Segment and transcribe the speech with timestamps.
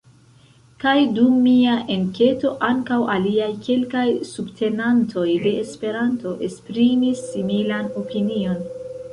[0.83, 8.67] Kaj dum mia enketo, ankaŭ aliaj kelkaj subtenantoj de Esperanto esprimis similan opinion.